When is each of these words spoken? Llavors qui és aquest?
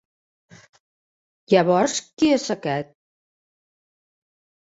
Llavors 1.53 1.97
qui 2.21 2.31
és 2.37 2.45
aquest? 2.55 2.91